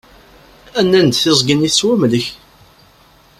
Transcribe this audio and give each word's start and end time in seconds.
Nna-d 0.83 1.11
tiẓgi-nni 1.13 1.69
tettwamlek. 1.71 2.25